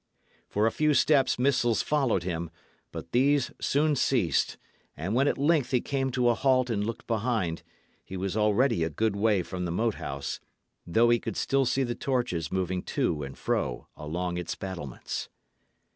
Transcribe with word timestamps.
For 0.47 0.65
a 0.65 0.71
few 0.71 0.95
steps 0.95 1.37
missiles 1.37 1.83
followed 1.83 2.23
him, 2.23 2.49
but 2.91 3.11
these 3.11 3.51
soon 3.61 3.95
ceased; 3.95 4.57
and 4.97 5.13
when 5.13 5.27
at 5.27 5.37
length 5.37 5.69
he 5.69 5.79
came 5.79 6.09
to 6.13 6.29
a 6.29 6.33
halt 6.33 6.71
and 6.71 6.83
looked 6.83 7.05
behind, 7.05 7.61
he 8.03 8.17
was 8.17 8.35
already 8.35 8.83
a 8.83 8.89
good 8.89 9.15
way 9.15 9.43
from 9.43 9.65
the 9.65 9.71
Moat 9.71 9.93
House, 10.01 10.39
though 10.87 11.11
he 11.11 11.19
could 11.19 11.37
still 11.37 11.65
see 11.65 11.83
the 11.83 11.93
torches 11.93 12.51
moving 12.51 12.81
to 12.81 13.21
and 13.21 13.37
fro 13.37 13.85
along 13.95 14.37
its 14.39 14.55
battlements. 14.55 15.29